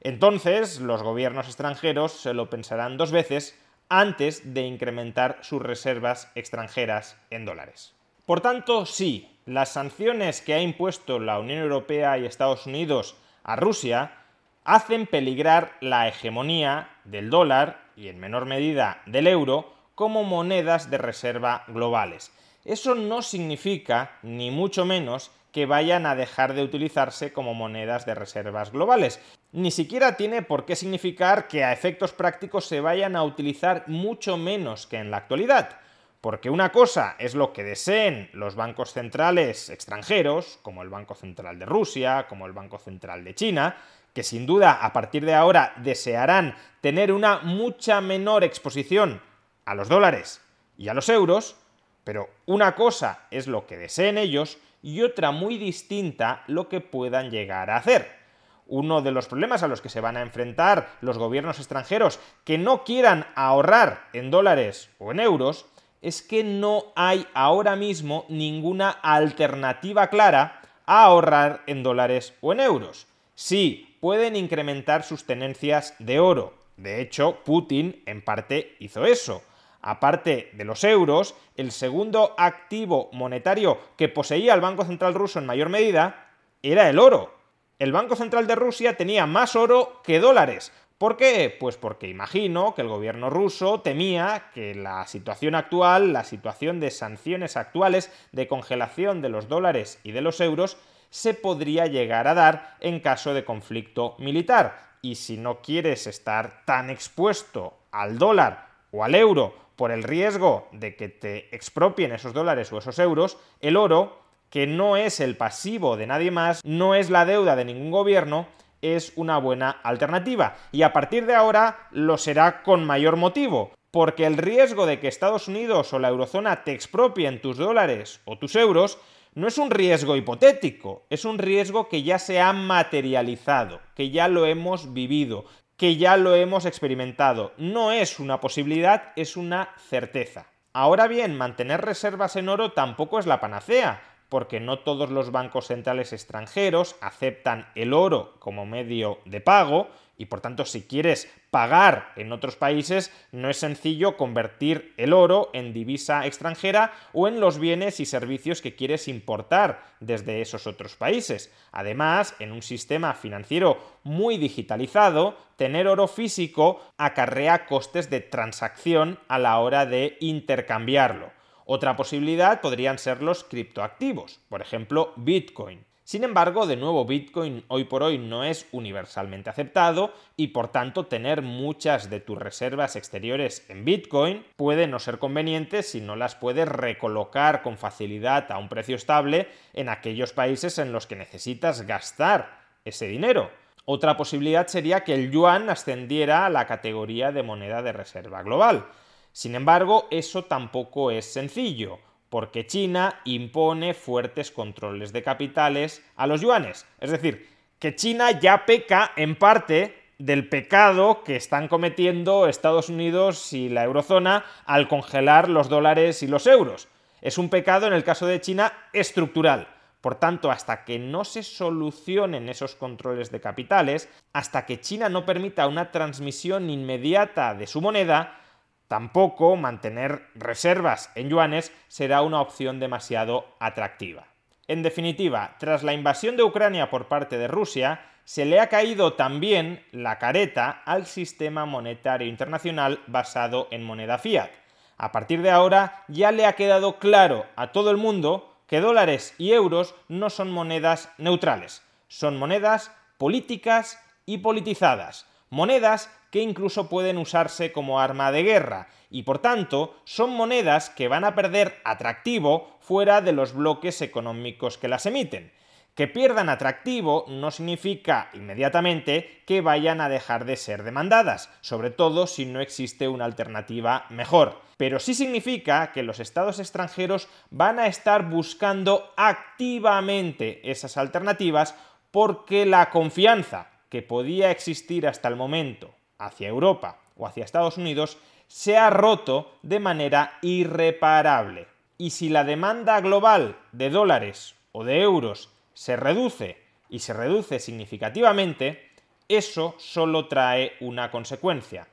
entonces 0.00 0.80
los 0.80 1.02
gobiernos 1.02 1.46
extranjeros 1.46 2.12
se 2.12 2.34
lo 2.34 2.50
pensarán 2.50 2.96
dos 2.96 3.10
veces 3.10 3.58
antes 3.88 4.54
de 4.54 4.62
incrementar 4.62 5.38
sus 5.42 5.62
reservas 5.62 6.30
extranjeras 6.34 7.16
en 7.30 7.44
dólares. 7.44 7.94
Por 8.26 8.40
tanto, 8.40 8.86
sí, 8.86 9.30
las 9.44 9.70
sanciones 9.70 10.40
que 10.40 10.54
ha 10.54 10.60
impuesto 10.60 11.18
la 11.18 11.38
Unión 11.38 11.58
Europea 11.58 12.18
y 12.18 12.24
Estados 12.24 12.66
Unidos 12.66 13.16
a 13.42 13.56
Rusia 13.56 14.16
hacen 14.64 15.06
peligrar 15.06 15.72
la 15.80 16.08
hegemonía 16.08 16.88
del 17.04 17.28
dólar 17.28 17.84
y 17.96 18.08
en 18.08 18.18
menor 18.18 18.46
medida 18.46 19.02
del 19.06 19.26
euro 19.26 19.74
como 19.94 20.24
monedas 20.24 20.90
de 20.90 20.98
reserva 20.98 21.64
globales. 21.68 22.32
Eso 22.64 22.94
no 22.94 23.20
significa, 23.20 24.18
ni 24.22 24.50
mucho 24.50 24.86
menos, 24.86 25.30
que 25.52 25.66
vayan 25.66 26.06
a 26.06 26.16
dejar 26.16 26.54
de 26.54 26.64
utilizarse 26.64 27.32
como 27.32 27.54
monedas 27.54 28.06
de 28.06 28.14
reservas 28.14 28.72
globales. 28.72 29.20
Ni 29.54 29.70
siquiera 29.70 30.16
tiene 30.16 30.42
por 30.42 30.64
qué 30.64 30.74
significar 30.74 31.46
que 31.46 31.62
a 31.62 31.72
efectos 31.72 32.12
prácticos 32.12 32.66
se 32.66 32.80
vayan 32.80 33.14
a 33.14 33.22
utilizar 33.22 33.84
mucho 33.86 34.36
menos 34.36 34.88
que 34.88 34.96
en 34.96 35.12
la 35.12 35.18
actualidad. 35.18 35.78
Porque 36.20 36.50
una 36.50 36.72
cosa 36.72 37.14
es 37.20 37.36
lo 37.36 37.52
que 37.52 37.62
deseen 37.62 38.30
los 38.32 38.56
bancos 38.56 38.92
centrales 38.92 39.70
extranjeros, 39.70 40.58
como 40.62 40.82
el 40.82 40.88
Banco 40.88 41.14
Central 41.14 41.60
de 41.60 41.66
Rusia, 41.66 42.26
como 42.28 42.46
el 42.46 42.52
Banco 42.52 42.78
Central 42.78 43.22
de 43.22 43.36
China, 43.36 43.76
que 44.12 44.24
sin 44.24 44.44
duda 44.44 44.72
a 44.84 44.92
partir 44.92 45.24
de 45.24 45.34
ahora 45.34 45.72
desearán 45.76 46.56
tener 46.80 47.12
una 47.12 47.38
mucha 47.38 48.00
menor 48.00 48.42
exposición 48.42 49.22
a 49.66 49.76
los 49.76 49.88
dólares 49.88 50.40
y 50.76 50.88
a 50.88 50.94
los 50.94 51.08
euros, 51.08 51.54
pero 52.02 52.28
una 52.46 52.74
cosa 52.74 53.28
es 53.30 53.46
lo 53.46 53.68
que 53.68 53.76
deseen 53.76 54.18
ellos 54.18 54.58
y 54.82 55.02
otra 55.02 55.30
muy 55.30 55.58
distinta 55.58 56.42
lo 56.48 56.68
que 56.68 56.80
puedan 56.80 57.30
llegar 57.30 57.70
a 57.70 57.76
hacer. 57.76 58.23
Uno 58.66 59.02
de 59.02 59.10
los 59.10 59.26
problemas 59.26 59.62
a 59.62 59.68
los 59.68 59.80
que 59.80 59.88
se 59.88 60.00
van 60.00 60.16
a 60.16 60.22
enfrentar 60.22 60.88
los 61.00 61.18
gobiernos 61.18 61.58
extranjeros 61.58 62.18
que 62.44 62.58
no 62.58 62.84
quieran 62.84 63.26
ahorrar 63.34 64.08
en 64.12 64.30
dólares 64.30 64.90
o 64.98 65.12
en 65.12 65.20
euros 65.20 65.66
es 66.02 66.22
que 66.22 66.44
no 66.44 66.92
hay 66.96 67.26
ahora 67.34 67.76
mismo 67.76 68.26
ninguna 68.28 68.90
alternativa 68.90 70.08
clara 70.08 70.60
a 70.86 71.04
ahorrar 71.04 71.62
en 71.66 71.82
dólares 71.82 72.34
o 72.40 72.52
en 72.52 72.60
euros. 72.60 73.06
Sí, 73.34 73.96
pueden 74.00 74.36
incrementar 74.36 75.02
sus 75.02 75.24
tenencias 75.24 75.94
de 75.98 76.20
oro. 76.20 76.54
De 76.76 77.00
hecho, 77.00 77.38
Putin 77.44 78.02
en 78.06 78.22
parte 78.22 78.76
hizo 78.80 79.06
eso 79.06 79.42
aparte 79.84 80.50
de 80.54 80.64
los 80.64 80.82
euros, 80.82 81.34
el 81.56 81.70
segundo 81.70 82.34
activo 82.38 83.10
monetario 83.12 83.78
que 83.98 84.08
poseía 84.08 84.54
el 84.54 84.62
Banco 84.62 84.84
Central 84.86 85.12
ruso 85.12 85.38
en 85.38 85.46
mayor 85.46 85.68
medida 85.68 86.32
era 86.62 86.88
el 86.88 86.98
oro. 86.98 87.34
El 87.78 87.90
Banco 87.90 88.14
Central 88.14 88.46
de 88.46 88.54
Rusia 88.54 88.96
tenía 88.96 89.26
más 89.26 89.56
oro 89.56 90.00
que 90.04 90.20
dólares. 90.20 90.72
¿Por 90.96 91.16
qué? 91.16 91.54
Pues 91.58 91.76
porque 91.76 92.08
imagino 92.08 92.74
que 92.74 92.82
el 92.82 92.88
gobierno 92.88 93.30
ruso 93.30 93.80
temía 93.80 94.50
que 94.54 94.76
la 94.76 95.06
situación 95.08 95.56
actual, 95.56 96.12
la 96.12 96.22
situación 96.22 96.78
de 96.78 96.92
sanciones 96.92 97.56
actuales, 97.56 98.12
de 98.30 98.46
congelación 98.46 99.20
de 99.20 99.28
los 99.28 99.48
dólares 99.48 99.98
y 100.04 100.12
de 100.12 100.20
los 100.20 100.40
euros, 100.40 100.76
se 101.10 101.34
podría 101.34 101.86
llegar 101.86 102.28
a 102.28 102.34
dar 102.34 102.76
en 102.78 103.00
caso 103.00 103.34
de 103.34 103.44
conflicto 103.44 104.14
militar. 104.18 104.94
Y 105.02 105.16
si 105.16 105.36
no 105.36 105.60
quieres 105.60 106.06
estar 106.06 106.64
tan 106.64 106.90
expuesto 106.90 107.76
al 107.90 108.18
dólar 108.18 108.68
o 108.92 109.02
al 109.02 109.16
euro 109.16 109.54
por 109.74 109.90
el 109.90 110.04
riesgo 110.04 110.68
de 110.70 110.94
que 110.94 111.08
te 111.08 111.54
expropien 111.54 112.12
esos 112.12 112.32
dólares 112.32 112.72
o 112.72 112.78
esos 112.78 112.98
euros, 113.00 113.36
el 113.60 113.76
oro, 113.76 114.23
que 114.54 114.68
no 114.68 114.96
es 114.96 115.18
el 115.18 115.36
pasivo 115.36 115.96
de 115.96 116.06
nadie 116.06 116.30
más, 116.30 116.60
no 116.64 116.94
es 116.94 117.10
la 117.10 117.24
deuda 117.24 117.56
de 117.56 117.64
ningún 117.64 117.90
gobierno, 117.90 118.46
es 118.82 119.12
una 119.16 119.36
buena 119.38 119.68
alternativa. 119.68 120.54
Y 120.70 120.82
a 120.82 120.92
partir 120.92 121.26
de 121.26 121.34
ahora 121.34 121.88
lo 121.90 122.18
será 122.18 122.62
con 122.62 122.84
mayor 122.84 123.16
motivo, 123.16 123.72
porque 123.90 124.26
el 124.26 124.36
riesgo 124.36 124.86
de 124.86 125.00
que 125.00 125.08
Estados 125.08 125.48
Unidos 125.48 125.92
o 125.92 125.98
la 125.98 126.06
eurozona 126.06 126.62
te 126.62 126.70
expropien 126.70 127.40
tus 127.40 127.56
dólares 127.56 128.20
o 128.26 128.38
tus 128.38 128.54
euros 128.54 128.98
no 129.34 129.48
es 129.48 129.58
un 129.58 129.72
riesgo 129.72 130.14
hipotético, 130.14 131.04
es 131.10 131.24
un 131.24 131.38
riesgo 131.38 131.88
que 131.88 132.04
ya 132.04 132.20
se 132.20 132.40
ha 132.40 132.52
materializado, 132.52 133.80
que 133.96 134.10
ya 134.10 134.28
lo 134.28 134.46
hemos 134.46 134.92
vivido, 134.94 135.46
que 135.76 135.96
ya 135.96 136.16
lo 136.16 136.36
hemos 136.36 136.64
experimentado. 136.64 137.54
No 137.58 137.90
es 137.90 138.20
una 138.20 138.40
posibilidad, 138.40 139.14
es 139.16 139.36
una 139.36 139.70
certeza. 139.88 140.46
Ahora 140.72 141.08
bien, 141.08 141.36
mantener 141.36 141.80
reservas 141.80 142.36
en 142.36 142.48
oro 142.48 142.70
tampoco 142.70 143.18
es 143.18 143.26
la 143.26 143.40
panacea, 143.40 144.13
porque 144.34 144.58
no 144.58 144.80
todos 144.80 145.10
los 145.10 145.30
bancos 145.30 145.68
centrales 145.68 146.12
extranjeros 146.12 146.96
aceptan 147.00 147.68
el 147.76 147.92
oro 147.92 148.34
como 148.40 148.66
medio 148.66 149.20
de 149.26 149.40
pago 149.40 149.86
y 150.18 150.26
por 150.26 150.40
tanto 150.40 150.64
si 150.64 150.82
quieres 150.82 151.32
pagar 151.52 152.10
en 152.16 152.32
otros 152.32 152.56
países 152.56 153.12
no 153.30 153.48
es 153.48 153.58
sencillo 153.58 154.16
convertir 154.16 154.92
el 154.96 155.12
oro 155.12 155.50
en 155.52 155.72
divisa 155.72 156.26
extranjera 156.26 156.92
o 157.12 157.28
en 157.28 157.38
los 157.38 157.60
bienes 157.60 158.00
y 158.00 158.06
servicios 158.06 158.60
que 158.60 158.74
quieres 158.74 159.06
importar 159.06 159.84
desde 160.00 160.40
esos 160.40 160.66
otros 160.66 160.96
países. 160.96 161.54
Además, 161.70 162.34
en 162.40 162.50
un 162.50 162.62
sistema 162.62 163.14
financiero 163.14 163.78
muy 164.02 164.36
digitalizado, 164.36 165.36
tener 165.54 165.86
oro 165.86 166.08
físico 166.08 166.80
acarrea 166.98 167.66
costes 167.66 168.10
de 168.10 168.18
transacción 168.18 169.20
a 169.28 169.38
la 169.38 169.60
hora 169.60 169.86
de 169.86 170.16
intercambiarlo. 170.18 171.30
Otra 171.66 171.96
posibilidad 171.96 172.60
podrían 172.60 172.98
ser 172.98 173.22
los 173.22 173.44
criptoactivos, 173.44 174.40
por 174.48 174.60
ejemplo 174.60 175.12
Bitcoin. 175.16 175.84
Sin 176.04 176.22
embargo, 176.22 176.66
de 176.66 176.76
nuevo, 176.76 177.06
Bitcoin 177.06 177.64
hoy 177.68 177.84
por 177.84 178.02
hoy 178.02 178.18
no 178.18 178.44
es 178.44 178.66
universalmente 178.72 179.48
aceptado 179.48 180.12
y 180.36 180.48
por 180.48 180.68
tanto 180.68 181.06
tener 181.06 181.40
muchas 181.40 182.10
de 182.10 182.20
tus 182.20 182.36
reservas 182.36 182.94
exteriores 182.94 183.64
en 183.70 183.86
Bitcoin 183.86 184.44
puede 184.56 184.86
no 184.86 184.98
ser 184.98 185.18
conveniente 185.18 185.82
si 185.82 186.02
no 186.02 186.14
las 186.14 186.34
puedes 186.34 186.68
recolocar 186.68 187.62
con 187.62 187.78
facilidad 187.78 188.52
a 188.52 188.58
un 188.58 188.68
precio 188.68 188.96
estable 188.96 189.48
en 189.72 189.88
aquellos 189.88 190.34
países 190.34 190.78
en 190.78 190.92
los 190.92 191.06
que 191.06 191.16
necesitas 191.16 191.86
gastar 191.86 192.60
ese 192.84 193.06
dinero. 193.06 193.50
Otra 193.86 194.18
posibilidad 194.18 194.66
sería 194.66 195.04
que 195.04 195.14
el 195.14 195.30
yuan 195.30 195.70
ascendiera 195.70 196.44
a 196.44 196.50
la 196.50 196.66
categoría 196.66 197.32
de 197.32 197.42
moneda 197.42 197.80
de 197.80 197.92
reserva 197.92 198.42
global. 198.42 198.86
Sin 199.34 199.56
embargo, 199.56 200.06
eso 200.12 200.44
tampoco 200.44 201.10
es 201.10 201.24
sencillo 201.24 201.98
porque 202.28 202.68
China 202.68 203.20
impone 203.24 203.92
fuertes 203.92 204.52
controles 204.52 205.12
de 205.12 205.24
capitales 205.24 206.04
a 206.14 206.28
los 206.28 206.40
yuanes. 206.40 206.86
Es 207.00 207.10
decir, 207.10 207.48
que 207.80 207.96
China 207.96 208.30
ya 208.30 208.64
peca 208.64 209.10
en 209.16 209.34
parte 209.34 210.12
del 210.18 210.48
pecado 210.48 211.24
que 211.24 211.34
están 211.34 211.66
cometiendo 211.66 212.46
Estados 212.46 212.88
Unidos 212.88 213.52
y 213.52 213.68
la 213.68 213.82
eurozona 213.82 214.44
al 214.66 214.86
congelar 214.86 215.48
los 215.48 215.68
dólares 215.68 216.22
y 216.22 216.28
los 216.28 216.46
euros. 216.46 216.86
Es 217.20 217.36
un 217.36 217.48
pecado 217.48 217.88
en 217.88 217.92
el 217.92 218.04
caso 218.04 218.26
de 218.26 218.40
China 218.40 218.72
estructural. 218.92 219.66
Por 220.00 220.14
tanto, 220.14 220.52
hasta 220.52 220.84
que 220.84 221.00
no 221.00 221.24
se 221.24 221.42
solucionen 221.42 222.48
esos 222.48 222.76
controles 222.76 223.32
de 223.32 223.40
capitales, 223.40 224.08
hasta 224.32 224.64
que 224.64 224.80
China 224.80 225.08
no 225.08 225.26
permita 225.26 225.66
una 225.66 225.90
transmisión 225.90 226.70
inmediata 226.70 227.54
de 227.54 227.66
su 227.66 227.80
moneda, 227.80 228.40
Tampoco 228.88 229.56
mantener 229.56 230.26
reservas 230.34 231.10
en 231.14 231.28
yuanes 231.28 231.72
será 231.88 232.22
una 232.22 232.40
opción 232.40 232.80
demasiado 232.80 233.46
atractiva. 233.58 234.26
En 234.66 234.82
definitiva, 234.82 235.56
tras 235.58 235.82
la 235.82 235.92
invasión 235.92 236.36
de 236.36 236.42
Ucrania 236.42 236.90
por 236.90 237.08
parte 237.08 237.38
de 237.38 237.48
Rusia, 237.48 238.00
se 238.24 238.44
le 238.44 238.60
ha 238.60 238.68
caído 238.68 239.14
también 239.14 239.84
la 239.92 240.18
careta 240.18 240.82
al 240.86 241.06
sistema 241.06 241.66
monetario 241.66 242.26
internacional 242.26 243.00
basado 243.06 243.68
en 243.70 243.84
moneda 243.84 244.18
fiat. 244.18 244.50
A 244.96 245.12
partir 245.12 245.42
de 245.42 245.50
ahora 245.50 246.04
ya 246.08 246.32
le 246.32 246.46
ha 246.46 246.54
quedado 246.54 246.98
claro 246.98 247.46
a 247.56 247.72
todo 247.72 247.90
el 247.90 247.96
mundo 247.96 248.56
que 248.66 248.80
dólares 248.80 249.34
y 249.38 249.52
euros 249.52 249.94
no 250.08 250.30
son 250.30 250.50
monedas 250.50 251.10
neutrales, 251.18 251.82
son 252.08 252.38
monedas 252.38 252.90
políticas 253.18 254.00
y 254.24 254.38
politizadas, 254.38 255.26
monedas 255.54 256.10
que 256.30 256.40
incluso 256.40 256.88
pueden 256.88 257.16
usarse 257.16 257.70
como 257.70 258.00
arma 258.00 258.32
de 258.32 258.42
guerra 258.42 258.88
y 259.08 259.22
por 259.22 259.38
tanto 259.38 259.94
son 260.04 260.30
monedas 260.30 260.90
que 260.90 261.06
van 261.06 261.24
a 261.24 261.36
perder 261.36 261.80
atractivo 261.84 262.76
fuera 262.80 263.20
de 263.20 263.32
los 263.32 263.54
bloques 263.54 264.02
económicos 264.02 264.76
que 264.76 264.88
las 264.88 265.06
emiten. 265.06 265.52
Que 265.94 266.08
pierdan 266.08 266.48
atractivo 266.48 267.24
no 267.28 267.52
significa 267.52 268.30
inmediatamente 268.34 269.44
que 269.46 269.60
vayan 269.60 270.00
a 270.00 270.08
dejar 270.08 270.44
de 270.44 270.56
ser 270.56 270.82
demandadas, 270.82 271.50
sobre 271.60 271.90
todo 271.90 272.26
si 272.26 272.46
no 272.46 272.60
existe 272.60 273.06
una 273.06 273.26
alternativa 273.26 274.06
mejor. 274.10 274.60
Pero 274.76 274.98
sí 274.98 275.14
significa 275.14 275.92
que 275.92 276.02
los 276.02 276.18
estados 276.18 276.58
extranjeros 276.58 277.28
van 277.50 277.78
a 277.78 277.86
estar 277.86 278.28
buscando 278.28 279.14
activamente 279.16 280.68
esas 280.68 280.96
alternativas 280.96 281.76
porque 282.10 282.66
la 282.66 282.90
confianza 282.90 283.68
que 283.94 284.02
podía 284.02 284.50
existir 284.50 285.06
hasta 285.06 285.28
el 285.28 285.36
momento 285.36 285.94
hacia 286.18 286.48
Europa 286.48 286.98
o 287.16 287.28
hacia 287.28 287.44
Estados 287.44 287.78
Unidos 287.78 288.18
se 288.48 288.76
ha 288.76 288.90
roto 288.90 289.52
de 289.62 289.78
manera 289.78 290.36
irreparable. 290.42 291.68
Y 291.96 292.10
si 292.10 292.28
la 292.28 292.42
demanda 292.42 293.00
global 293.00 293.56
de 293.70 293.90
dólares 293.90 294.56
o 294.72 294.82
de 294.82 295.00
euros 295.00 295.48
se 295.74 295.94
reduce 295.94 296.58
y 296.88 296.98
se 296.98 297.12
reduce 297.12 297.60
significativamente, 297.60 298.90
eso 299.28 299.76
solo 299.78 300.26
trae 300.26 300.72
una 300.80 301.12
consecuencia, 301.12 301.86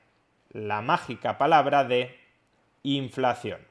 la 0.54 0.82
mágica 0.82 1.38
palabra 1.38 1.84
de 1.84 2.18
inflación. 2.82 3.71